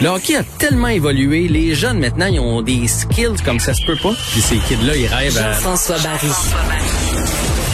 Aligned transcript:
Le 0.00 0.08
hockey 0.10 0.36
a 0.36 0.44
tellement 0.44 0.88
évolué, 0.88 1.48
les 1.48 1.74
jeunes 1.74 1.98
maintenant, 1.98 2.26
ils 2.26 2.38
ont 2.38 2.62
des 2.62 2.86
skills 2.86 3.42
comme 3.44 3.58
ça 3.58 3.74
se 3.74 3.84
peut 3.84 3.96
pas. 4.00 4.12
Puis 4.30 4.40
ces 4.40 4.58
kids-là, 4.58 4.94
ils 4.94 5.08
rêvent 5.08 5.36
à... 5.38 5.54
Jean-François 5.54 5.98
Barry. 5.98 6.28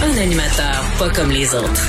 Un 0.02 0.22
animateur 0.22 0.84
pas 0.98 1.10
comme 1.10 1.30
les 1.30 1.54
autres. 1.54 1.86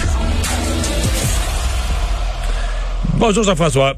Bonjour 3.14 3.46
Jean-François. 3.46 3.96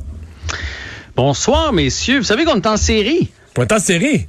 Bonsoir, 1.15 1.73
messieurs. 1.73 2.19
Vous 2.19 2.25
savez 2.25 2.45
qu'on 2.45 2.57
est 2.57 2.67
en 2.67 2.77
série? 2.77 3.31
On 3.57 3.63
est 3.63 3.71
en 3.71 3.79
série? 3.79 4.27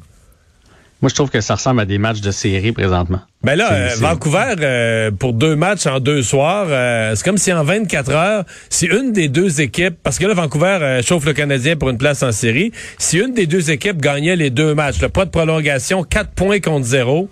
Moi, 1.01 1.11
je 1.11 1.15
trouve 1.15 1.30
que 1.30 1.41
ça 1.41 1.55
ressemble 1.55 1.80
à 1.80 1.84
des 1.84 1.98
matchs 1.98 2.20
de 2.20 2.33
série 2.33 2.73
présentement. 2.73 3.20
Ben 3.45 3.55
là, 3.55 3.73
euh, 3.73 3.91
Vancouver, 3.98 4.55
euh, 4.61 5.12
pour 5.12 5.33
deux 5.33 5.55
matchs 5.55 5.87
en 5.87 6.01
deux 6.01 6.25
soirs, 6.25 6.66
euh, 6.70 7.15
c'est 7.15 7.25
comme 7.25 7.39
si 7.39 7.52
en 7.52 7.62
24 7.62 8.11
heures, 8.11 8.45
si 8.69 8.87
une 8.87 9.12
des 9.12 9.29
deux 9.29 9.61
équipes, 9.61 9.95
parce 10.03 10.19
que 10.19 10.27
là, 10.27 10.34
Vancouver 10.34 11.01
chauffe 11.06 11.25
le 11.25 11.34
Canadien 11.34 11.77
pour 11.77 11.91
une 11.91 11.98
place 11.98 12.25
en 12.25 12.33
série, 12.33 12.73
si 12.98 13.19
une 13.19 13.33
des 13.33 13.47
deux 13.47 13.70
équipes 13.70 14.01
gagnait 14.01 14.34
les 14.34 14.51
deux 14.51 14.75
matchs, 14.75 15.01
le 15.01 15.09
pas 15.09 15.25
de 15.25 15.30
prolongation, 15.30 16.03
quatre 16.03 16.31
points 16.31 16.59
contre 16.59 16.87
zéro, 16.87 17.31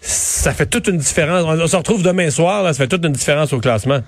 ça 0.00 0.52
fait 0.52 0.66
toute 0.66 0.86
une 0.86 0.98
différence. 0.98 1.44
On, 1.44 1.66
se 1.66 1.76
retrouve 1.76 2.04
demain 2.04 2.30
soir, 2.30 2.62
là, 2.62 2.72
ça 2.72 2.84
fait 2.84 2.88
toute 2.88 3.04
une 3.04 3.12
différence 3.12 3.52
au 3.52 3.58
classement. 3.58 4.00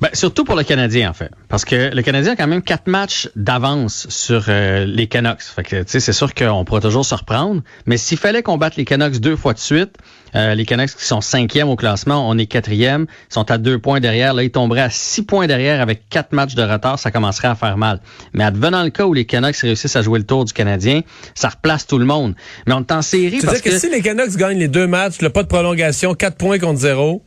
Ben, 0.00 0.08
surtout 0.14 0.44
pour 0.44 0.56
le 0.56 0.64
Canadien, 0.64 1.10
en 1.10 1.12
fait. 1.12 1.30
Parce 1.48 1.66
que 1.66 1.94
le 1.94 2.02
Canadien 2.02 2.32
a 2.32 2.36
quand 2.36 2.46
même 2.46 2.62
quatre 2.62 2.86
matchs 2.86 3.28
d'avance 3.36 4.06
sur 4.08 4.46
euh, 4.48 4.86
les 4.86 5.06
Canucks. 5.06 5.42
Fait 5.42 5.62
que, 5.62 5.82
tu 5.82 5.88
sais, 5.88 6.00
c'est 6.00 6.14
sûr 6.14 6.32
qu'on 6.32 6.64
pourra 6.64 6.80
toujours 6.80 7.04
se 7.04 7.14
reprendre. 7.14 7.62
Mais 7.84 7.98
s'il 7.98 8.16
fallait 8.16 8.42
qu'on 8.42 8.56
batte 8.56 8.76
les 8.76 8.86
Canucks 8.86 9.18
deux 9.20 9.36
fois 9.36 9.52
de 9.52 9.58
suite, 9.58 9.96
euh, 10.34 10.54
les 10.54 10.64
Canucks 10.64 10.96
qui 10.96 11.04
sont 11.04 11.20
cinquième 11.20 11.68
au 11.68 11.76
classement, 11.76 12.28
on 12.28 12.38
est 12.38 12.46
quatrième, 12.46 13.06
sont 13.28 13.50
à 13.50 13.58
deux 13.58 13.78
points 13.78 14.00
derrière. 14.00 14.32
Là, 14.32 14.42
ils 14.42 14.50
tomberaient 14.50 14.80
à 14.80 14.90
six 14.90 15.22
points 15.22 15.46
derrière 15.46 15.82
avec 15.82 16.08
quatre 16.08 16.32
matchs 16.32 16.54
de 16.54 16.62
retard. 16.62 16.98
Ça 16.98 17.10
commencerait 17.10 17.48
à 17.48 17.54
faire 17.54 17.76
mal. 17.76 18.00
Mais 18.32 18.44
advenant 18.44 18.82
le 18.82 18.90
cas 18.90 19.04
où 19.04 19.12
les 19.12 19.26
Canucks 19.26 19.56
réussissent 19.56 19.96
à 19.96 20.02
jouer 20.02 20.18
le 20.18 20.26
tour 20.26 20.46
du 20.46 20.54
Canadien, 20.54 21.02
ça 21.34 21.50
replace 21.50 21.86
tout 21.86 21.98
le 21.98 22.06
monde. 22.06 22.34
Mais 22.66 22.72
on 22.72 22.80
est 22.80 22.92
en 22.92 23.02
série 23.02 23.40
parce 23.44 23.60
que, 23.60 23.68
que 23.68 23.78
si 23.78 23.90
les 23.90 24.00
Canucks 24.00 24.36
gagnent 24.36 24.58
les 24.58 24.68
deux 24.68 24.86
matchs, 24.86 25.20
le 25.20 25.28
pas 25.28 25.42
de 25.42 25.48
prolongation, 25.48 26.14
quatre 26.14 26.36
points 26.36 26.58
contre 26.58 26.80
zéro, 26.80 27.22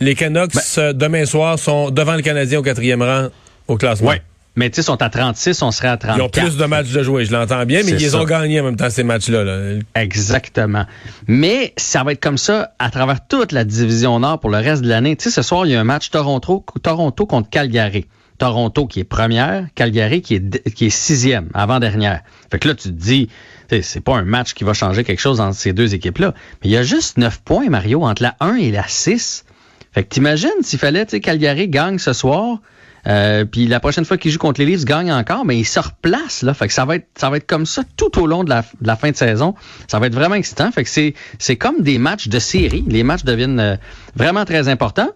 les 0.00 0.14
Canucks, 0.14 0.54
ben- 0.54 0.60
euh, 0.78 0.92
demain 0.92 1.24
soir, 1.24 1.58
sont 1.58 1.90
devant 1.90 2.14
le 2.14 2.22
Canadien 2.22 2.58
au 2.58 2.62
quatrième 2.62 3.02
rang 3.02 3.28
au 3.66 3.76
classement. 3.76 4.10
Oui. 4.10 4.16
Mais 4.56 4.70
tu 4.70 4.76
sais, 4.76 4.82
sont 4.82 5.00
à 5.00 5.08
36, 5.08 5.62
on 5.62 5.70
serait 5.70 5.86
à 5.86 5.96
34. 5.96 6.18
Ils 6.18 6.22
ont 6.22 6.46
plus 6.48 6.56
de 6.56 6.64
matchs 6.64 6.88
de 6.88 7.02
jouer, 7.04 7.24
je 7.24 7.30
l'entends 7.30 7.64
bien, 7.64 7.82
mais 7.84 7.92
ils 7.92 8.16
ont 8.16 8.24
gagné 8.24 8.60
en 8.60 8.64
même 8.64 8.76
temps 8.76 8.90
ces 8.90 9.04
matchs-là. 9.04 9.78
Exactement. 9.94 10.84
Mais 11.28 11.74
ça 11.76 12.02
va 12.02 12.10
être 12.10 12.20
comme 12.20 12.38
ça 12.38 12.72
à 12.80 12.90
travers 12.90 13.24
toute 13.28 13.52
la 13.52 13.62
division 13.62 14.18
Nord 14.18 14.40
pour 14.40 14.50
le 14.50 14.58
reste 14.58 14.82
de 14.82 14.88
l'année. 14.88 15.14
Tu 15.14 15.24
sais, 15.24 15.30
ce 15.30 15.42
soir, 15.42 15.64
il 15.64 15.72
y 15.72 15.76
a 15.76 15.80
un 15.80 15.84
match 15.84 16.10
Toronto, 16.10 16.64
Toronto 16.82 17.24
contre 17.24 17.48
Calgary. 17.50 18.06
Toronto 18.38 18.86
qui 18.86 19.00
est 19.00 19.04
première, 19.04 19.66
Calgary 19.76 20.22
qui 20.22 20.36
est, 20.36 20.72
qui 20.72 20.86
est 20.86 20.90
sixième, 20.90 21.50
avant-dernière. 21.54 22.22
Fait 22.50 22.58
que 22.58 22.66
là, 22.68 22.74
tu 22.74 22.88
te 22.88 22.94
dis, 22.94 23.28
c'est 23.82 24.00
pas 24.00 24.16
un 24.16 24.24
match 24.24 24.54
qui 24.54 24.64
va 24.64 24.72
changer 24.74 25.04
quelque 25.04 25.20
chose 25.20 25.40
entre 25.40 25.56
ces 25.56 25.72
deux 25.72 25.94
équipes-là. 25.94 26.34
Mais 26.62 26.70
il 26.70 26.72
y 26.72 26.76
a 26.76 26.82
juste 26.82 27.16
neuf 27.18 27.40
points, 27.44 27.68
Mario, 27.68 28.02
entre 28.04 28.22
la 28.22 28.34
1 28.40 28.56
et 28.56 28.70
la 28.70 28.84
6. 28.88 29.44
Fait 29.92 30.04
que 30.04 30.08
t'imagines 30.08 30.50
s'il 30.62 30.78
fallait, 30.78 31.04
tu 31.06 31.12
sais, 31.12 31.20
Calgary 31.20 31.68
gagne 31.68 31.98
ce 31.98 32.12
soir, 32.12 32.58
euh, 33.06 33.44
puis 33.44 33.66
la 33.66 33.80
prochaine 33.80 34.04
fois 34.04 34.18
qu'il 34.18 34.30
joue 34.30 34.38
contre 34.38 34.60
les 34.60 34.66
Leafs, 34.66 34.84
gagne 34.84 35.12
encore, 35.12 35.44
mais 35.44 35.56
il 35.58 35.64
se 35.64 35.80
replace 35.80 36.42
là. 36.42 36.54
Fait 36.54 36.66
que 36.66 36.74
ça 36.74 36.84
va 36.84 36.96
être, 36.96 37.06
ça 37.16 37.30
va 37.30 37.36
être 37.36 37.46
comme 37.46 37.66
ça 37.66 37.82
tout 37.96 38.20
au 38.20 38.26
long 38.26 38.44
de 38.44 38.50
la, 38.50 38.96
fin 38.96 39.10
de 39.10 39.16
saison. 39.16 39.54
Ça 39.86 39.98
va 39.98 40.06
être 40.06 40.14
vraiment 40.14 40.34
excitant. 40.34 40.70
Fait 40.72 40.84
que 40.84 40.90
c'est, 40.90 41.14
c'est 41.38 41.56
comme 41.56 41.80
des 41.80 41.98
matchs 41.98 42.28
de 42.28 42.38
série. 42.38 42.84
Les 42.88 43.02
matchs 43.02 43.24
deviennent 43.24 43.60
euh, 43.60 43.76
vraiment 44.14 44.44
très 44.44 44.68
importants. 44.68 45.10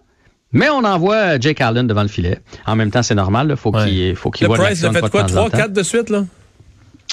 Mais 0.53 0.69
on 0.69 0.85
envoie 0.85 1.41
Jake 1.41 1.61
Allen 1.63 1.87
devant 1.87 2.03
le 2.03 2.09
filet. 2.09 2.39
En 2.67 2.77
même 2.77 2.91
temps, 2.91 3.03
c'est 3.03 3.15
normal. 3.15 3.49
Là. 3.49 3.57
Faut 3.57 3.73
qu'il, 3.73 4.15
faut 4.17 4.31
qu'il 4.31 4.47
voit 4.47 4.59
Price 4.59 4.85
a 4.85 4.93
fait 4.93 5.01
quoi, 5.09 5.25
trois, 5.25 5.51
quatre 5.51 5.73
de 5.73 5.83
suite 5.83 6.11
là? 6.11 6.25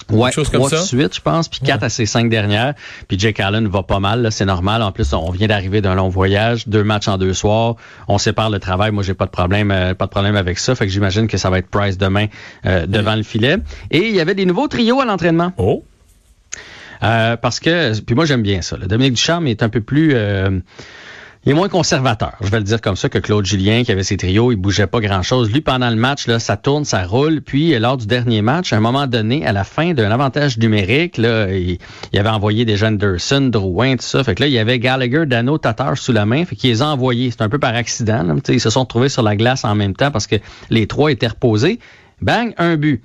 Ouais, 0.10 0.32
trois 0.32 0.70
de 0.70 0.76
suite, 0.78 1.16
je 1.16 1.22
pense, 1.22 1.48
puis 1.48 1.60
quatre 1.60 1.84
à 1.84 1.90
ces 1.90 2.06
cinq 2.06 2.30
dernières. 2.30 2.74
Puis 3.08 3.20
Jake 3.20 3.40
Allen 3.40 3.68
va 3.68 3.84
pas 3.84 4.00
mal, 4.00 4.32
c'est 4.32 4.46
normal. 4.46 4.82
En 4.82 4.92
plus, 4.92 5.14
on 5.14 5.30
vient 5.32 5.48
d'arriver 5.48 5.82
d'un 5.82 5.96
long 5.96 6.10
voyage, 6.10 6.68
deux 6.68 6.84
matchs 6.84 7.08
en 7.08 7.18
deux 7.18 7.34
soirs. 7.34 7.76
On 8.08 8.18
sépare 8.18 8.50
le 8.50 8.60
travail. 8.60 8.92
Moi, 8.92 9.04
j'ai 9.04 9.14
pas 9.14 9.26
de 9.26 9.32
problème, 9.32 9.72
euh, 9.72 9.94
pas 9.94 10.06
de 10.06 10.12
problème 10.12 10.36
avec 10.36 10.60
ça. 10.60 10.76
Fait 10.76 10.86
que 10.86 10.92
j'imagine 10.92 11.28
que 11.28 11.38
ça 11.38 11.50
va 11.50 11.60
être 11.60 11.70
Price 11.70 11.98
demain 11.98 12.28
euh, 12.66 12.86
devant 12.86 13.16
le 13.16 13.24
filet. 13.24 13.58
Et 13.92 14.10
il 14.10 14.16
y 14.16 14.20
avait 14.20 14.36
des 14.36 14.46
nouveaux 14.46 14.68
trios 14.68 15.00
à 15.00 15.06
l'entraînement. 15.06 15.54
Oh. 15.58 15.84
Euh, 17.02 17.38
parce 17.38 17.60
que, 17.60 17.98
puis 18.02 18.16
moi 18.16 18.26
j'aime 18.26 18.42
bien 18.42 18.62
ça. 18.62 18.76
Le 18.76 18.88
Dominique 18.88 19.14
Ducharme 19.14 19.48
est 19.48 19.64
un 19.64 19.70
peu 19.70 19.80
plus 19.80 20.14
il 21.46 21.52
est 21.54 21.56
moins 21.56 21.70
conservateur, 21.70 22.34
je 22.42 22.50
vais 22.50 22.58
le 22.58 22.66
dire 22.66 22.82
comme 22.82 22.98
ça, 22.98 23.08
que 23.08 23.18
Claude 23.18 23.46
Julien, 23.46 23.84
qui 23.84 23.94
avait 23.94 24.04
ses 24.04 24.18
trios, 24.18 24.52
il 24.52 24.58
bougeait 24.58 24.88
pas 24.88 25.00
grand-chose. 25.00 25.50
Lui, 25.50 25.62
pendant 25.62 25.90
le 25.90 25.96
match, 25.96 26.28
là, 26.28 26.38
ça 26.38 26.58
tourne, 26.58 26.84
ça 26.84 27.04
roule. 27.06 27.42
Puis, 27.42 27.78
lors 27.80 27.96
du 27.96 28.08
dernier 28.08 28.42
match, 28.42 28.74
à 28.74 28.78
un 28.78 28.82
moment 28.82 29.08
donné, 29.08 29.46
à 29.46 29.54
la 29.54 29.64
fin 29.64 29.94
d'un 29.94 30.12
avantage 30.12 30.58
numérique, 30.58 31.18
là, 31.18 31.48
il, 31.54 31.80
avait 32.14 32.30
envoyé 32.30 32.66
des 32.66 32.76
jeunes 32.76 32.96
Anderson, 32.96 33.50
Drouin, 33.50 33.96
tout 33.96 34.04
ça. 34.04 34.22
Fait 34.24 34.36
que 34.36 34.44
là, 34.44 34.48
il 34.48 34.54
y 34.54 34.60
avait 34.60 34.80
Gallagher, 34.80 35.26
Dano, 35.26 35.58
Tatar 35.58 35.98
sous 35.98 36.12
la 36.12 36.26
main. 36.26 36.44
Fait 36.44 36.58
qu'il 36.58 36.72
les 36.72 36.82
a 36.82 36.88
envoyés. 36.88 37.32
C'est 37.32 37.42
un 37.42 37.50
peu 37.50 37.60
par 37.60 37.74
accident. 37.74 38.24
Là. 38.24 38.36
Ils 38.50 38.60
se 38.60 38.70
sont 38.70 38.84
trouvés 38.84 39.10
sur 39.10 39.24
la 39.24 39.38
glace 39.38 39.64
en 39.64 39.76
même 39.76 39.96
temps 39.96 40.12
parce 40.12 40.28
que 40.28 40.36
les 40.70 40.88
trois 40.88 41.10
étaient 41.10 41.28
reposés. 41.28 41.80
Bang, 42.22 42.54
un 42.58 42.76
but. 42.76 43.02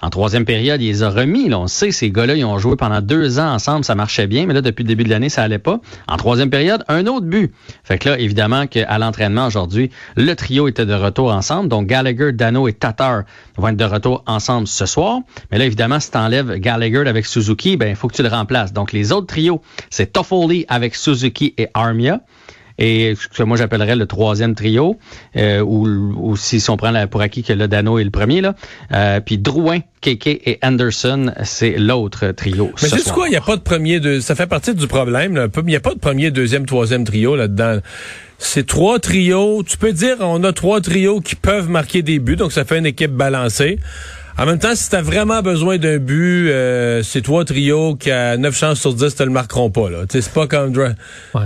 En 0.00 0.10
troisième 0.10 0.44
période, 0.44 0.80
il 0.80 0.86
les 0.86 1.02
a 1.02 1.10
remis. 1.10 1.48
Là. 1.48 1.58
On 1.58 1.66
sait, 1.66 1.90
ces 1.90 2.12
gars-là, 2.12 2.36
ils 2.36 2.44
ont 2.44 2.58
joué 2.58 2.76
pendant 2.76 3.00
deux 3.00 3.40
ans 3.40 3.52
ensemble, 3.52 3.84
ça 3.84 3.96
marchait 3.96 4.28
bien, 4.28 4.46
mais 4.46 4.54
là, 4.54 4.60
depuis 4.60 4.84
le 4.84 4.88
début 4.88 5.02
de 5.02 5.10
l'année, 5.10 5.28
ça 5.28 5.42
allait 5.42 5.58
pas. 5.58 5.80
En 6.06 6.16
troisième 6.16 6.50
période, 6.50 6.84
un 6.86 7.08
autre 7.08 7.26
but. 7.26 7.52
Fait 7.82 7.98
que 7.98 8.10
là, 8.10 8.18
évidemment, 8.18 8.68
qu'à 8.68 8.96
l'entraînement 8.98 9.46
aujourd'hui, 9.48 9.90
le 10.16 10.34
trio 10.34 10.68
était 10.68 10.86
de 10.86 10.94
retour 10.94 11.32
ensemble. 11.32 11.68
Donc, 11.68 11.88
Gallagher, 11.88 12.30
Dano 12.32 12.68
et 12.68 12.74
Tatar 12.74 13.24
vont 13.56 13.68
être 13.68 13.76
de 13.76 13.84
retour 13.84 14.22
ensemble 14.26 14.68
ce 14.68 14.86
soir. 14.86 15.18
Mais 15.50 15.58
là, 15.58 15.64
évidemment, 15.64 15.98
si 15.98 16.12
tu 16.12 16.18
enlèves 16.18 16.54
Gallagher 16.58 17.08
avec 17.08 17.26
Suzuki, 17.26 17.76
ben, 17.76 17.88
il 17.88 17.96
faut 17.96 18.06
que 18.06 18.14
tu 18.14 18.22
le 18.22 18.28
remplaces. 18.28 18.72
Donc, 18.72 18.92
les 18.92 19.10
autres 19.10 19.26
trios, 19.26 19.62
c'est 19.90 20.12
Toffoli 20.12 20.64
avec 20.68 20.94
Suzuki 20.94 21.54
et 21.58 21.66
Armia 21.74 22.20
et 22.78 23.14
ce 23.16 23.28
que 23.28 23.42
moi 23.42 23.56
j'appellerais 23.56 23.96
le 23.96 24.06
troisième 24.06 24.54
trio, 24.54 24.98
euh, 25.36 25.60
ou, 25.60 25.86
ou, 25.86 26.36
si, 26.36 26.64
on 26.68 26.76
prend 26.76 26.92
pour 27.08 27.20
acquis 27.20 27.42
que 27.42 27.52
le 27.52 27.66
Dano 27.68 27.98
est 27.98 28.04
le 28.04 28.10
premier, 28.10 28.40
là, 28.40 28.54
euh, 28.92 29.20
puis 29.20 29.38
Drouin, 29.38 29.80
KK 30.00 30.26
et 30.26 30.58
Anderson, 30.62 31.32
c'est 31.42 31.72
l'autre 31.72 32.28
trio. 32.32 32.70
Mais 32.82 32.88
c'est 32.88 33.10
quoi, 33.10 33.26
il 33.26 33.30
n'y 33.30 33.36
a 33.36 33.40
pas 33.40 33.56
de 33.56 33.62
premier, 33.62 33.98
de, 33.98 34.20
ça 34.20 34.34
fait 34.34 34.46
partie 34.46 34.74
du 34.74 34.86
problème, 34.86 35.48
il 35.56 35.64
n'y 35.64 35.76
a 35.76 35.80
pas 35.80 35.94
de 35.94 35.98
premier, 35.98 36.30
deuxième, 36.30 36.66
troisième 36.66 37.04
trio 37.04 37.34
là-dedans. 37.34 37.78
C'est 38.38 38.66
trois 38.66 39.00
trios, 39.00 39.64
tu 39.64 39.76
peux 39.76 39.92
dire 39.92 40.16
on 40.20 40.44
a 40.44 40.52
trois 40.52 40.80
trios 40.80 41.20
qui 41.20 41.34
peuvent 41.34 41.68
marquer 41.68 42.02
des 42.02 42.20
buts, 42.20 42.36
donc 42.36 42.52
ça 42.52 42.64
fait 42.64 42.78
une 42.78 42.86
équipe 42.86 43.10
balancée. 43.10 43.80
En 44.38 44.46
même 44.46 44.60
temps, 44.60 44.76
si 44.76 44.88
tu 44.88 44.94
as 44.94 45.02
vraiment 45.02 45.42
besoin 45.42 45.78
d'un 45.78 45.98
but, 45.98 46.48
euh, 46.48 47.02
c'est 47.02 47.22
trois 47.22 47.44
trios 47.44 47.96
qui 47.96 48.12
à 48.12 48.36
9 48.36 48.56
chances 48.56 48.78
sur 48.78 48.94
10 48.94 49.16
te 49.16 49.22
le 49.24 49.30
marqueront 49.30 49.70
pas. 49.70 49.90
Là. 49.90 50.04
C'est 50.08 50.32
pas 50.32 50.46
comme... 50.46 50.76
Ouais. 50.76 51.40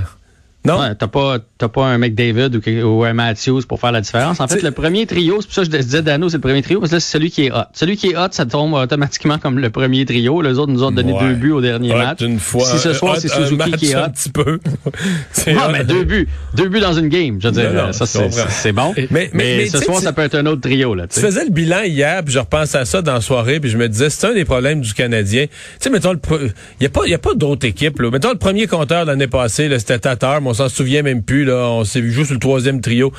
Non? 0.64 0.78
Ouais, 0.78 0.94
t'as 0.94 1.08
pas, 1.08 1.38
t'as 1.58 1.68
pas 1.68 1.86
un 1.86 1.98
McDavid 1.98 2.50
ou, 2.56 2.86
ou 2.86 3.04
un 3.04 3.12
Matthews 3.12 3.62
pour 3.66 3.80
faire 3.80 3.90
la 3.90 4.00
différence. 4.00 4.38
En 4.38 4.46
fait, 4.46 4.62
le 4.62 4.70
premier 4.70 5.06
trio, 5.06 5.40
c'est 5.40 5.46
pour 5.46 5.54
ça 5.54 5.64
que 5.64 5.72
je 5.72 5.82
disais 5.82 6.02
Dano, 6.02 6.28
c'est 6.28 6.36
le 6.36 6.40
premier 6.40 6.62
trio, 6.62 6.78
parce 6.78 6.90
que 6.90 6.96
là, 6.96 7.00
c'est 7.00 7.10
celui 7.10 7.30
qui 7.32 7.46
est 7.46 7.50
hot. 7.50 7.64
Celui 7.72 7.96
qui 7.96 8.10
est 8.10 8.16
hot, 8.16 8.28
ça 8.30 8.46
tombe 8.46 8.74
automatiquement 8.74 9.38
comme 9.38 9.58
le 9.58 9.70
premier 9.70 10.04
trio. 10.04 10.40
Les 10.40 10.58
autres 10.58 10.70
nous 10.70 10.84
ont 10.84 10.92
donné 10.92 11.14
deux 11.18 11.34
buts 11.34 11.50
au 11.50 11.60
dernier 11.60 11.94
match. 11.94 12.20
Une 12.20 12.38
fois, 12.38 12.64
si 12.64 12.78
ce 12.78 12.92
soir, 12.92 13.16
c'est 13.18 13.28
Suzuki 13.28 13.72
qui 13.72 13.90
est 13.90 13.96
hot. 13.96 14.02
Un 14.02 14.10
petit 14.10 14.30
peu. 14.30 14.60
ah, 15.58 15.68
mais 15.72 15.84
deux 15.84 16.04
buts. 16.04 16.28
Deux 16.54 16.68
buts 16.68 16.80
dans 16.80 16.92
une 16.92 17.08
game. 17.08 17.38
Je 17.40 17.48
veux 17.48 17.54
dire, 17.54 17.94
ça, 17.94 18.06
c'est 18.06 18.72
bon. 18.72 18.94
Mais, 18.96 19.08
mais, 19.10 19.30
mais, 19.34 19.66
ce 19.66 19.78
soir, 19.78 19.98
ça 19.98 20.12
peut 20.12 20.22
être 20.22 20.36
un 20.36 20.46
autre 20.46 20.60
trio, 20.60 20.94
là. 20.94 21.06
Tu 21.08 21.20
faisais 21.20 21.44
le 21.44 21.50
bilan 21.50 21.82
hier, 21.82 22.22
puis 22.24 22.34
je 22.34 22.38
repense 22.38 22.74
à 22.74 22.84
ça 22.84 23.02
dans 23.02 23.14
la 23.14 23.20
soirée, 23.20 23.58
puis 23.58 23.70
je 23.70 23.76
me 23.76 23.88
disais, 23.88 24.10
c'est 24.10 24.28
un 24.28 24.34
des 24.34 24.44
problèmes 24.44 24.80
du 24.80 24.94
Canadien. 24.94 25.46
Tu 25.46 25.52
sais, 25.80 25.90
mettons, 25.90 26.12
il 26.12 26.52
y 26.80 26.86
a 26.86 26.88
pas, 26.88 27.06
y 27.06 27.14
a 27.14 27.18
pas 27.18 27.34
d'autres 27.34 27.66
équipes, 27.66 28.00
là. 28.00 28.10
Mettons, 28.10 28.30
le 28.30 28.38
premier 28.38 28.66
compteur 28.66 29.04
l'année 29.04 29.26
passée, 29.26 29.68
c'était 29.78 29.98
Tatar, 29.98 30.40
on 30.52 30.54
s'en 30.54 30.68
souvient 30.68 31.02
même 31.02 31.22
plus, 31.22 31.44
là. 31.44 31.66
On 31.70 31.84
s'est 31.84 32.02
vu 32.02 32.12
juste 32.12 32.26
sur 32.26 32.34
le 32.34 32.40
troisième 32.40 32.82
trio. 32.82 33.10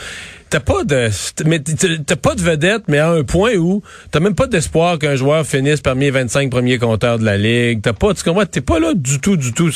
T'as 0.54 0.60
pas 0.60 0.84
de, 0.84 1.10
mais 1.48 1.60
t'as 1.60 2.16
pas 2.16 2.36
de 2.36 2.42
vedette, 2.42 2.84
mais 2.88 3.00
à 3.00 3.10
un 3.10 3.24
point 3.24 3.56
où 3.56 3.82
t'as 4.12 4.20
même 4.20 4.36
pas 4.36 4.46
d'espoir 4.46 5.00
qu'un 5.00 5.16
joueur 5.16 5.48
finisse 5.48 5.82
parmi 5.82 6.06
les 6.06 6.12
25 6.12 6.52
premiers 6.52 6.78
compteurs 6.78 7.18
de 7.18 7.26
la 7.26 7.40
ligue. 7.40 7.82
T'as 7.82 7.94
pas, 7.94 8.14
tu 8.14 8.24
comprends, 8.24 8.46
t'es 8.46 8.62
pas 8.62 8.80
là 8.80 8.94
du 8.94 9.20
tout, 9.20 9.36
du 9.36 9.52
tout. 9.52 9.72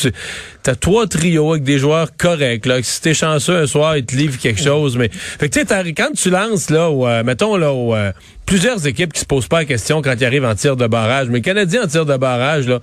T'as 0.61 0.75
trois 0.75 1.07
trios 1.07 1.53
avec 1.53 1.63
des 1.63 1.79
joueurs 1.79 2.15
corrects, 2.15 2.67
là. 2.67 2.77
Si 2.83 3.01
t'es 3.01 3.15
chanceux 3.15 3.55
un 3.55 3.65
soir, 3.65 3.97
ils 3.97 4.05
te 4.05 4.15
livrent 4.15 4.37
quelque 4.37 4.61
chose, 4.61 4.97
mais, 4.97 5.09
fait 5.09 5.49
que 5.49 5.59
tu 5.59 5.65
sais, 5.65 5.93
quand 5.93 6.11
tu 6.15 6.29
lances, 6.29 6.69
là, 6.69 6.91
ou, 6.91 7.07
euh, 7.07 7.23
mettons, 7.23 7.57
là, 7.57 7.73
où, 7.73 7.95
euh, 7.95 8.11
plusieurs 8.47 8.87
équipes 8.87 9.13
qui 9.13 9.19
se 9.19 9.25
posent 9.25 9.47
pas 9.47 9.59
la 9.59 9.65
question 9.65 10.01
quand 10.01 10.15
ils 10.17 10.25
arrivent 10.25 10.45
en 10.45 10.55
tir 10.55 10.77
de 10.77 10.87
barrage. 10.87 11.27
Mais 11.29 11.41
Canadien 11.41 11.83
en 11.83 11.87
tir 11.87 12.05
de 12.05 12.15
barrage, 12.15 12.67
là, 12.67 12.79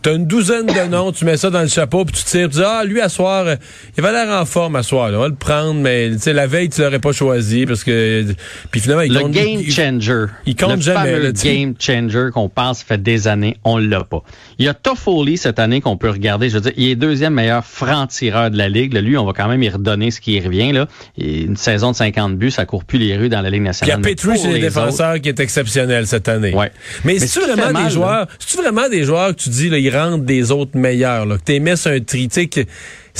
t'as 0.00 0.14
une 0.14 0.26
douzaine 0.26 0.66
de 0.66 0.88
noms, 0.88 1.12
tu 1.12 1.24
mets 1.24 1.36
ça 1.36 1.50
dans 1.50 1.60
le 1.60 1.68
chapeau, 1.68 2.04
puis 2.04 2.14
tu 2.14 2.24
tires, 2.24 2.48
tu 2.48 2.56
dis, 2.56 2.62
ah, 2.64 2.84
lui, 2.84 3.00
à 3.00 3.08
soir, 3.08 3.46
euh, 3.46 3.56
il 3.96 4.02
va 4.02 4.12
l'air 4.12 4.28
en 4.40 4.46
forme 4.46 4.76
à 4.76 4.82
soir, 4.82 5.10
là. 5.10 5.18
On 5.18 5.22
va 5.22 5.28
le 5.28 5.34
prendre, 5.34 5.74
mais, 5.74 6.10
la 6.26 6.46
veille, 6.46 6.70
tu 6.70 6.80
l'aurais 6.80 7.00
pas 7.00 7.12
choisi, 7.12 7.37
parce 7.66 7.84
que, 7.84 8.24
puis 8.70 8.80
finalement, 8.80 9.02
il 9.02 9.12
le 9.12 9.20
compte. 9.20 9.32
game 9.32 9.62
changer. 9.70 10.26
Il, 10.46 10.56
compte 10.56 10.76
le 10.76 10.80
jamais, 10.82 11.12
fameux 11.14 11.32
tu- 11.32 11.46
game 11.46 11.74
changer 11.78 12.28
qu'on 12.32 12.48
pense 12.48 12.82
fait 12.82 13.02
des 13.02 13.28
années, 13.28 13.56
on 13.64 13.78
l'a 13.78 14.04
pas. 14.04 14.22
Il 14.58 14.64
y 14.64 14.68
a 14.68 14.74
Toffoli 14.74 15.36
cette 15.36 15.58
année 15.58 15.80
qu'on 15.80 15.96
peut 15.96 16.10
regarder. 16.10 16.48
Je 16.48 16.54
veux 16.54 16.60
dire, 16.60 16.72
il 16.76 16.88
est 16.88 16.96
deuxième 16.96 17.34
meilleur 17.34 17.64
franc-tireur 17.64 18.50
de 18.50 18.56
la 18.58 18.68
ligue. 18.68 18.92
Là, 18.92 19.00
lui, 19.00 19.16
on 19.16 19.24
va 19.24 19.32
quand 19.32 19.48
même 19.48 19.62
y 19.62 19.68
redonner 19.68 20.10
ce 20.10 20.20
qui 20.20 20.32
y 20.34 20.40
revient, 20.40 20.72
là. 20.72 20.86
Et 21.16 21.42
une 21.42 21.56
saison 21.56 21.90
de 21.92 21.96
50 21.96 22.36
buts, 22.36 22.50
ça 22.50 22.64
court 22.66 22.84
plus 22.84 22.98
les 22.98 23.16
rues 23.16 23.28
dans 23.28 23.40
la 23.40 23.50
Ligue 23.50 23.62
Puis 23.64 23.78
il 23.82 23.88
y 23.88 23.90
nationale. 23.96 24.00
a 24.04 24.36
chez 24.36 24.48
les 24.48 24.54
les 24.54 24.60
défenseurs 24.60 25.20
qui 25.20 25.28
est 25.28 25.40
exceptionnel 25.40 26.06
cette 26.06 26.28
année. 26.28 26.54
Ouais. 26.54 26.70
Mais, 27.04 27.14
Mais 27.14 27.18
c'est 27.26 27.40
vraiment 27.40 27.72
mal, 27.72 27.84
des 27.84 27.90
joueurs, 27.90 28.26
c'est 28.38 28.60
vraiment 28.60 28.88
des 28.88 29.04
joueurs 29.04 29.34
que 29.34 29.42
tu 29.42 29.48
dis 29.50 29.68
là, 29.68 29.78
ils 29.78 29.94
rendent 29.94 30.24
des 30.24 30.50
autres 30.50 30.76
meilleurs 30.76 31.26
là, 31.26 31.36
que 31.38 31.58
mis 31.58 31.76
sur 31.76 31.90
un 31.90 32.00
tri, 32.00 32.28
tu 32.28 32.64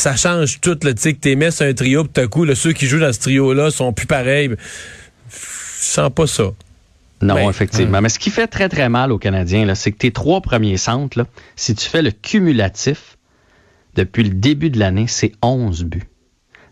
ça 0.01 0.17
change 0.17 0.61
tout 0.61 0.75
tu 0.75 0.89
sais 0.97 1.15
que 1.15 1.19
t'es 1.19 1.35
mis 1.35 1.51
sur 1.53 1.67
un 1.67 1.75
trio 1.75 2.05
puis 2.05 2.13
tout 2.13 2.21
à 2.21 2.27
coup 2.27 2.45
là, 2.45 2.55
ceux 2.55 2.73
qui 2.73 2.87
jouent 2.87 3.01
dans 3.01 3.13
ce 3.13 3.21
trio 3.21 3.53
là 3.53 3.71
sont 3.71 3.93
plus 3.93 4.07
pareils. 4.07 4.51
Je 4.51 5.37
sens 5.85 6.11
pas 6.15 6.27
ça. 6.27 6.51
Non, 7.21 7.35
Ben, 7.35 7.51
effectivement. 7.51 8.01
Mais 8.01 8.09
ce 8.09 8.19
qui 8.19 8.31
fait 8.31 8.47
très, 8.47 8.69
très 8.69 8.89
mal 8.89 9.11
aux 9.11 9.19
Canadiens, 9.19 9.75
c'est 9.75 9.91
que 9.91 9.99
tes 9.99 10.13
trois 10.13 10.41
premiers 10.41 10.77
centres, 10.77 11.19
là, 11.19 11.27
si 11.57 11.75
tu 11.75 11.89
fais 11.89 12.03
le 12.03 12.13
cumulatif, 12.13 13.19
depuis 13.95 14.23
le 14.23 14.31
début 14.31 14.71
de 14.71 14.79
l'année, 14.79 15.07
c'est 15.09 15.33
11 15.43 15.85
buts. 15.85 16.09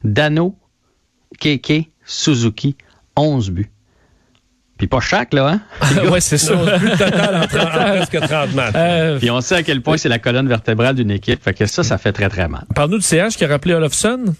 Dano, 0.05 0.57
Keke, 1.41 1.91
Suzuki, 2.05 2.77
11 3.17 3.51
buts. 3.51 3.71
Puis 4.79 4.87
pas 4.89 5.01
chaque, 5.01 5.33
là, 5.33 5.49
hein? 5.49 5.61
ouais, 6.11 6.21
c'est 6.21 6.37
ça. 6.39 6.55
Plus 6.79 6.89
le 6.89 6.99
total 6.99 7.37
en, 7.37 7.47
30 7.47 7.63
en 7.63 7.69
presque 7.97 8.21
30 8.21 8.55
matchs. 8.55 8.73
Euh, 8.77 9.19
Puis 9.19 9.31
on 9.31 9.41
sait 9.41 9.55
à 9.57 9.63
quel 9.63 9.81
point 9.81 9.97
c'est 9.97 10.09
la 10.11 10.19
colonne 10.19 10.49
vertébrale 10.49 10.95
d'une 10.95 11.11
équipe. 11.11 11.43
Fait 11.43 11.55
que 11.55 11.65
ça, 11.67 11.83
ça 11.83 11.97
fait 11.99 12.13
très, 12.13 12.29
très 12.29 12.47
mal. 12.49 12.65
Parle-nous 12.75 12.99
du 12.99 13.03
CH 13.05 13.37
qui 13.37 13.45
a 13.45 13.49
rappelé 13.49 13.75
Olofsson. 13.75 14.35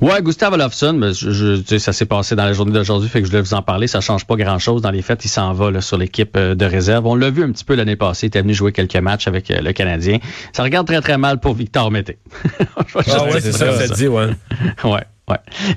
Ouais, 0.00 0.20
Gustave 0.22 0.54
Olofsson, 0.54 0.94
ben, 0.94 1.12
je, 1.12 1.30
je- 1.30 1.78
ça 1.78 1.92
s'est 1.92 2.04
passé 2.06 2.34
dans 2.34 2.44
la 2.44 2.52
journée 2.52 2.72
d'aujourd'hui, 2.72 3.08
fait 3.08 3.20
que 3.20 3.26
je 3.26 3.30
voulais 3.30 3.42
vous 3.42 3.54
en 3.54 3.62
parler. 3.62 3.86
Ça 3.86 4.00
change 4.00 4.24
pas 4.26 4.34
grand-chose. 4.36 4.82
Dans 4.82 4.90
les 4.90 5.02
faits, 5.02 5.24
il 5.24 5.28
s'en 5.28 5.52
va 5.52 5.70
là, 5.70 5.80
sur 5.80 5.96
l'équipe 5.98 6.36
euh, 6.36 6.54
de 6.56 6.64
réserve. 6.64 7.06
On 7.06 7.14
l'a 7.14 7.30
vu 7.30 7.44
un 7.44 7.52
petit 7.52 7.64
peu 7.64 7.74
l'année 7.76 7.94
passée. 7.94 8.26
Il 8.26 8.28
était 8.28 8.42
venu 8.42 8.54
jouer 8.54 8.72
quelques 8.72 8.96
matchs 8.96 9.28
avec 9.28 9.50
euh, 9.50 9.60
le 9.60 9.72
Canadien. 9.72 10.18
Ça 10.52 10.62
regarde 10.64 10.86
très, 10.86 11.00
très 11.00 11.16
mal 11.18 11.38
pour 11.38 11.54
Victor 11.54 11.90
Mété. 11.90 12.18
Ah 13.06 13.24
ouais, 13.24 13.40
c'est 13.40 13.52
ça 13.52 13.58
ça, 13.58 13.66
comme 13.66 13.76
ça 13.78 13.88
te 13.88 13.94
dit, 13.94 14.08
ouais. 14.08 14.28
Ouais. 14.82 15.02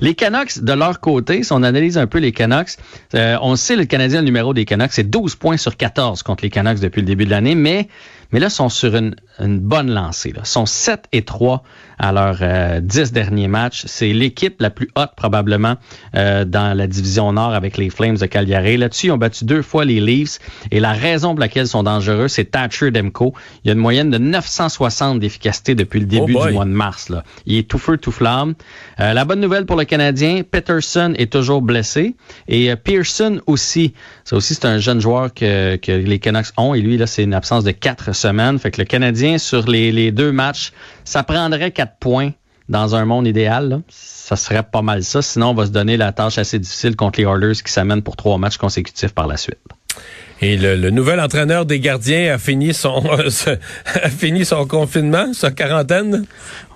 Les 0.00 0.14
Canucks, 0.14 0.58
de 0.62 0.72
leur 0.72 1.00
côté, 1.00 1.42
si 1.42 1.52
on 1.52 1.62
analyse 1.62 1.98
un 1.98 2.06
peu 2.06 2.18
les 2.18 2.32
Canucks, 2.32 2.76
euh, 3.14 3.36
on 3.42 3.56
sait 3.56 3.76
le 3.76 3.84
Canadien, 3.84 4.22
numéro 4.22 4.54
des 4.54 4.64
Canucks, 4.64 4.92
c'est 4.92 5.08
12 5.08 5.36
points 5.36 5.56
sur 5.56 5.76
14 5.76 6.22
contre 6.22 6.44
les 6.44 6.50
Canucks 6.50 6.80
depuis 6.80 7.00
le 7.00 7.06
début 7.06 7.24
de 7.24 7.30
l'année, 7.30 7.54
mais, 7.54 7.88
mais 8.32 8.40
là, 8.40 8.46
ils 8.46 8.50
sont 8.50 8.68
sur 8.68 8.96
une, 8.96 9.14
une 9.38 9.58
bonne 9.58 9.90
lancée. 9.90 10.32
Là. 10.32 10.44
sont 10.44 10.66
7 10.66 11.04
et 11.12 11.22
3 11.22 11.62
à 11.98 12.12
leurs 12.12 12.38
euh, 12.40 12.80
10 12.80 13.12
derniers 13.12 13.48
matchs. 13.48 13.84
C'est 13.86 14.12
l'équipe 14.12 14.60
la 14.60 14.70
plus 14.70 14.88
haute 14.96 15.12
probablement 15.16 15.76
euh, 16.16 16.44
dans 16.44 16.76
la 16.76 16.86
division 16.86 17.32
Nord 17.32 17.54
avec 17.54 17.76
les 17.76 17.90
Flames 17.90 18.16
de 18.16 18.26
Calgary. 18.26 18.76
Là-dessus, 18.76 19.08
ils 19.08 19.10
ont 19.12 19.18
battu 19.18 19.44
deux 19.44 19.62
fois 19.62 19.84
les 19.84 20.00
Leafs. 20.00 20.38
Et 20.70 20.80
la 20.80 20.92
raison 20.92 21.30
pour 21.30 21.40
laquelle 21.40 21.66
ils 21.66 21.70
sont 21.70 21.82
dangereux, 21.82 22.28
c'est 22.28 22.46
Thatcher 22.46 22.90
Demko. 22.90 23.34
Il 23.64 23.68
y 23.68 23.70
a 23.70 23.74
une 23.74 23.80
moyenne 23.80 24.10
de 24.10 24.18
960 24.18 25.20
d'efficacité 25.20 25.74
depuis 25.74 26.00
le 26.00 26.06
début 26.06 26.34
oh 26.36 26.46
du 26.46 26.52
mois 26.52 26.64
de 26.64 26.70
mars. 26.70 27.08
Là. 27.08 27.24
Il 27.46 27.56
est 27.56 27.68
tout 27.68 27.78
feu, 27.78 27.98
tout 27.98 28.12
flamme. 28.12 28.54
Euh, 28.98 29.12
la 29.12 29.24
bonne 29.24 29.40
nouvelle 29.40 29.66
pour 29.66 29.76
le 29.76 29.84
Canadien, 29.84 30.42
Peterson 30.48 31.14
est 31.16 31.32
toujours 31.32 31.62
blessé. 31.62 32.16
Et 32.48 32.70
euh, 32.70 32.76
Pearson 32.76 33.40
aussi. 33.46 33.94
Ça 34.24 34.36
aussi, 34.36 34.54
c'est 34.54 34.66
un 34.66 34.78
jeune 34.78 35.00
joueur 35.00 35.32
que, 35.34 35.76
que 35.76 35.92
les 35.92 36.18
Canucks 36.18 36.46
ont. 36.56 36.74
Et 36.74 36.80
lui, 36.80 36.96
là, 36.96 37.06
c'est 37.06 37.22
une 37.22 37.34
absence 37.34 37.64
de 37.64 37.70
4 37.70 38.12
semaine. 38.22 38.58
Fait 38.58 38.70
que 38.70 38.80
le 38.80 38.86
Canadien, 38.86 39.38
sur 39.38 39.66
les, 39.68 40.12
deux 40.12 40.32
matchs, 40.32 40.72
ça 41.04 41.22
prendrait 41.22 41.70
quatre 41.70 41.96
points 41.98 42.30
dans 42.68 42.94
un 42.94 43.04
monde 43.04 43.26
idéal. 43.26 43.82
Ça 43.88 44.36
serait 44.36 44.62
pas 44.62 44.82
mal 44.82 45.02
ça. 45.02 45.20
Sinon, 45.22 45.50
on 45.50 45.54
va 45.54 45.66
se 45.66 45.70
donner 45.70 45.96
la 45.96 46.12
tâche 46.12 46.38
assez 46.38 46.58
difficile 46.58 46.96
contre 46.96 47.20
les 47.20 47.26
Oilers 47.26 47.62
qui 47.64 47.72
s'amènent 47.72 48.02
pour 48.02 48.16
trois 48.16 48.38
matchs 48.38 48.56
consécutifs 48.56 49.12
par 49.12 49.26
la 49.26 49.36
suite. 49.36 49.58
Et 50.40 50.56
le, 50.56 50.90
nouvel 50.90 51.20
entraîneur 51.20 51.66
des 51.66 51.78
gardiens 51.78 52.34
a 52.34 52.38
fini 52.38 52.74
son 52.74 53.00
a 54.02 54.08
fini 54.10 54.44
son 54.44 54.66
confinement, 54.66 55.32
sa 55.34 55.52
quarantaine? 55.52 56.24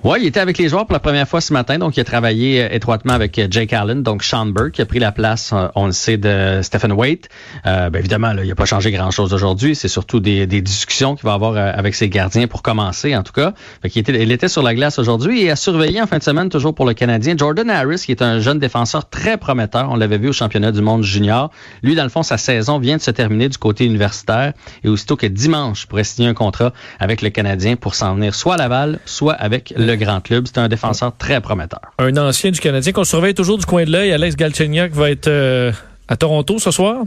Oui, 0.05 0.19
il 0.21 0.27
était 0.27 0.41
avec 0.41 0.59
les 0.59 0.69
joueurs 0.69 0.87
pour 0.87 0.93
la 0.93 1.01
première 1.01 1.27
fois 1.27 1.41
ce 1.41 1.53
matin, 1.53 1.79
donc 1.79 1.97
il 1.97 2.01
a 2.01 2.05
travaillé 2.05 2.63
euh, 2.63 2.69
étroitement 2.71 3.15
avec 3.15 3.39
euh, 3.39 3.49
Jake 3.51 3.73
Allen, 3.73 4.03
donc 4.03 4.23
Sean 4.23 4.47
Burke, 4.47 4.73
qui 4.73 4.83
a 4.83 4.87
pris 4.87 4.99
la 4.99 5.11
place, 5.11 5.51
euh, 5.53 5.69
on 5.75 5.87
le 5.87 5.93
sait, 5.93 6.17
de 6.17 6.61
Stephen 6.63 6.93
Waite. 6.93 7.29
Euh, 7.67 7.91
ben, 7.91 7.99
évidemment, 7.99 8.33
là, 8.33 8.45
il 8.45 8.49
n'a 8.49 8.55
pas 8.55 8.67
changé 8.67 8.93
grand-chose 8.93 9.33
aujourd'hui. 9.33 9.75
C'est 9.75 9.89
surtout 9.89 10.21
des, 10.21 10.47
des 10.47 10.61
discussions 10.61 11.17
qu'il 11.17 11.25
va 11.25 11.33
avoir 11.33 11.57
avec 11.57 11.95
ses 11.95 12.09
gardiens 12.09 12.47
pour 12.47 12.63
commencer, 12.63 13.17
en 13.17 13.23
tout 13.23 13.33
cas. 13.33 13.55
Fait 13.83 13.91
qu'il 13.91 14.01
était, 14.01 14.23
il 14.23 14.31
était 14.31 14.49
sur 14.49 14.63
la 14.63 14.75
glace 14.75 14.99
aujourd'hui 14.99 15.43
et 15.43 15.51
a 15.51 15.57
surveillé 15.57 16.01
en 16.01 16.07
fin 16.07 16.19
de 16.19 16.23
semaine, 16.23 16.51
toujours 16.51 16.75
pour 16.75 16.87
le 16.87 16.95
Canadien, 16.95 17.35
Jordan 17.37 17.69
Harris, 17.69 18.03
qui 18.05 18.13
est 18.13 18.23
un 18.23 18.39
jeune 18.39 18.59
défenseur 18.59 19.09
très 19.09 19.39
prometteur. 19.39 19.91
On 19.91 19.97
l'avait 19.97 20.19
vu 20.19 20.29
au 20.29 20.33
championnat 20.33 20.73
du 20.73 20.83
monde 20.83 21.03
junior. 21.03 21.51
Lui, 21.83 21.95
dans 21.95 22.05
le 22.05 22.11
fond, 22.11 22.23
sa 22.23 22.39
saison 22.39 22.79
vient 22.79 22.99
de 22.99 23.03
se 23.03 23.11
terminer 23.11 23.49
du 23.49 23.59
côté 23.59 23.87
universitaire 23.87 24.53
et 24.85 24.89
aussitôt 24.89 25.17
que 25.17 25.27
dimanche, 25.27 25.83
il 25.85 25.87
pourrait 25.87 26.05
signer 26.05 26.29
un 26.29 26.35
contrat 26.35 26.73
avec 27.01 27.23
le 27.23 27.31
Canadien 27.31 27.77
pour 27.77 27.95
s'en 27.95 28.15
venir 28.15 28.35
soit 28.35 28.55
à 28.55 28.59
Laval, 28.59 29.01
soit 29.05 29.35
avec 29.35 29.73
le 29.77 29.86
grand 29.95 30.21
club. 30.21 30.47
C'est 30.47 30.59
un 30.59 30.69
défenseur 30.69 31.17
très 31.17 31.41
prometteur. 31.41 31.81
Un 31.99 32.17
ancien 32.17 32.51
du 32.51 32.61
Canadien 32.61 32.93
qu'on 32.93 33.05
surveille 33.05 33.35
toujours 33.35 33.59
du 33.59 33.67
coin 33.67 33.85
de 33.85 33.93
l'œil, 33.93 34.13
Alex 34.13 34.37
Galchenyuk, 34.37 34.93
va 34.93 35.11
être 35.11 35.29
euh, 35.29 35.73
à 36.09 36.17
Toronto 36.17 36.59
ce 36.59 36.71
soir. 36.71 37.05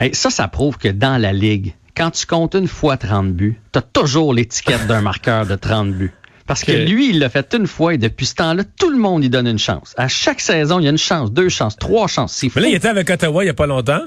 Hey, 0.00 0.14
ça, 0.14 0.30
ça 0.30 0.48
prouve 0.48 0.78
que 0.78 0.88
dans 0.88 1.20
la 1.20 1.32
Ligue, 1.32 1.74
quand 1.96 2.10
tu 2.10 2.26
comptes 2.26 2.54
une 2.54 2.68
fois 2.68 2.96
30 2.96 3.32
buts, 3.32 3.60
tu 3.72 3.78
as 3.78 3.82
toujours 3.82 4.32
l'étiquette 4.32 4.86
d'un 4.86 5.02
marqueur 5.02 5.46
de 5.46 5.54
30 5.54 5.92
buts. 5.92 6.12
Parce 6.46 6.64
que 6.64 6.72
lui, 6.72 7.10
il 7.10 7.18
l'a 7.18 7.28
fait 7.28 7.54
une 7.54 7.66
fois 7.66 7.94
et 7.94 7.98
depuis 7.98 8.26
ce 8.26 8.34
temps-là, 8.34 8.64
tout 8.78 8.90
le 8.90 8.98
monde 8.98 9.22
lui 9.22 9.30
donne 9.30 9.46
une 9.46 9.58
chance. 9.58 9.94
À 9.96 10.08
chaque 10.08 10.40
saison, 10.40 10.80
il 10.80 10.84
y 10.84 10.86
a 10.86 10.90
une 10.90 10.98
chance, 10.98 11.32
deux 11.32 11.48
chances, 11.48 11.76
trois 11.76 12.08
chances. 12.08 12.38
Fou. 12.38 12.50
Mais 12.56 12.62
là, 12.62 12.68
il 12.68 12.74
était 12.74 12.88
avec 12.88 13.08
Ottawa 13.08 13.44
il 13.44 13.46
y 13.46 13.50
a 13.50 13.54
pas 13.54 13.66
longtemps. 13.66 14.02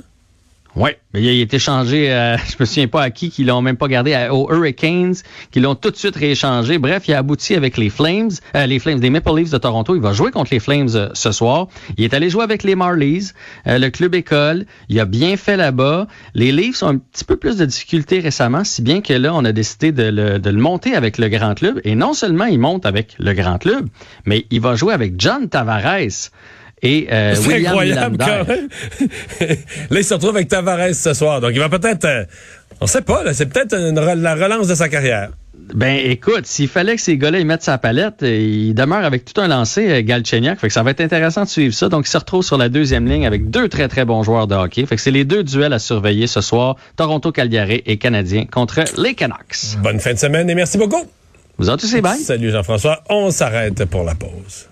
Oui, 0.77 0.89
il 1.13 1.25
a 1.25 1.31
été 1.31 1.57
changé, 1.57 2.11
euh, 2.11 2.35
je 2.49 2.55
me 2.59 2.65
souviens 2.65 2.87
pas 2.89 3.01
à 3.03 3.09
qui, 3.09 3.29
qui 3.29 3.45
l'ont 3.45 3.61
même 3.61 3.77
pas 3.77 3.87
gardé, 3.87 4.13
à- 4.13 4.33
aux 4.33 4.51
Hurricanes, 4.53 5.15
qui 5.51 5.61
l'ont 5.61 5.75
tout 5.75 5.89
de 5.89 5.95
suite 5.95 6.17
rééchangé. 6.17 6.79
Bref, 6.79 7.03
il 7.07 7.13
a 7.13 7.19
abouti 7.19 7.55
avec 7.55 7.77
les 7.77 7.89
Flames, 7.89 8.31
euh, 8.57 8.65
les 8.65 8.79
Flames 8.79 8.99
des 8.99 9.09
Maple 9.09 9.37
Leafs 9.37 9.51
de 9.51 9.57
Toronto. 9.57 9.95
Il 9.95 10.01
va 10.01 10.11
jouer 10.11 10.31
contre 10.31 10.49
les 10.51 10.59
Flames 10.59 10.89
euh, 10.95 11.07
ce 11.13 11.31
soir. 11.31 11.67
Il 11.97 12.03
est 12.03 12.13
allé 12.13 12.29
jouer 12.29 12.43
avec 12.43 12.63
les 12.63 12.75
Marlies, 12.75 13.31
le 13.65 13.87
club 13.89 14.15
école. 14.15 14.65
Il 14.89 14.99
a 14.99 15.05
bien 15.05 15.37
fait 15.37 15.55
là-bas. 15.55 16.07
Les 16.33 16.51
Leafs 16.51 16.83
ont 16.83 16.89
un 16.89 16.97
petit 16.97 17.23
peu 17.23 17.37
plus 17.37 17.55
de 17.55 17.63
difficultés 17.65 18.19
récemment, 18.19 18.65
si 18.65 18.81
bien 18.81 18.99
que 18.99 19.13
là, 19.13 19.33
on 19.33 19.45
a 19.45 19.53
décidé 19.53 19.93
de 19.93 20.03
le, 20.03 20.39
de 20.39 20.49
le 20.49 20.59
monter 20.59 20.93
avec 20.93 21.17
le 21.17 21.29
grand 21.29 21.55
club. 21.55 21.79
Et 21.85 21.95
non 21.95 22.13
seulement 22.13 22.45
il 22.45 22.59
monte 22.59 22.85
avec 22.85 23.15
le 23.17 23.31
grand 23.31 23.59
club, 23.59 23.87
mais 24.25 24.45
il 24.51 24.59
va 24.59 24.75
jouer 24.75 24.93
avec 24.93 25.13
John 25.19 25.47
Tavares. 25.47 26.31
Et 26.81 27.07
euh, 27.11 27.35
C'est 27.35 27.65
incroyable 27.65 28.17
quand 28.17 28.47
même. 28.47 28.67
là, 29.89 29.99
il 29.99 30.03
se 30.03 30.13
retrouve 30.13 30.35
avec 30.35 30.47
Tavares 30.47 30.93
ce 30.93 31.13
soir. 31.13 31.41
Donc, 31.41 31.51
il 31.53 31.59
va 31.59 31.69
peut-être... 31.69 32.05
euh, 32.05 32.25
on 32.81 32.87
sait 32.87 33.01
pas, 33.01 33.23
là, 33.23 33.33
c'est 33.33 33.45
peut-être 33.45 33.75
la 33.75 34.35
relance 34.35 34.67
de 34.67 34.75
sa 34.75 34.89
carrière. 34.89 35.29
Ben 35.73 35.99
écoute, 36.03 36.45
s'il 36.45 36.67
fallait 36.67 36.95
que 36.95 37.01
ces 37.01 37.17
gars-là 37.17 37.39
ils 37.39 37.45
mettent 37.45 37.63
sa 37.63 37.77
palette, 37.77 38.21
euh, 38.21 38.37
il 38.37 38.75
demeure 38.75 39.03
avec 39.03 39.25
tout 39.25 39.39
un 39.41 39.47
lancé, 39.47 39.89
euh, 39.89 40.01
Galchenyuk. 40.03 40.59
Fait 40.59 40.67
que 40.67 40.73
ça 40.73 40.83
va 40.83 40.91
être 40.91 41.01
intéressant 41.01 41.43
de 41.43 41.49
suivre 41.49 41.73
ça. 41.73 41.89
Donc 41.89 42.05
il 42.07 42.11
se 42.11 42.17
retrouve 42.17 42.43
sur 42.43 42.57
la 42.57 42.69
deuxième 42.69 43.07
ligne 43.07 43.25
avec 43.25 43.49
deux 43.49 43.67
très 43.67 43.87
très 43.87 44.05
bons 44.05 44.21
joueurs 44.21 44.45
de 44.47 44.53
hockey. 44.53 44.85
Fait 44.85 44.95
que 44.95 45.01
c'est 45.01 45.11
les 45.11 45.25
deux 45.25 45.43
duels 45.43 45.73
à 45.73 45.79
surveiller 45.79 46.27
ce 46.27 46.41
soir. 46.41 46.75
Toronto 46.97 47.31
Calgary 47.31 47.81
et 47.85 47.97
Canadiens 47.97 48.45
contre 48.45 48.83
les 49.01 49.15
Canucks. 49.15 49.77
Bonne 49.81 49.99
fin 49.99 50.13
de 50.13 50.19
semaine 50.19 50.49
et 50.49 50.55
merci 50.55 50.77
beaucoup. 50.77 51.03
Vous 51.57 51.69
en 51.69 51.77
tous, 51.77 51.95
bye. 52.01 52.19
Salut 52.19 52.51
Jean-François. 52.51 53.01
On 53.09 53.31
s'arrête 53.31 53.85
pour 53.85 54.03
la 54.03 54.13
pause. 54.13 54.67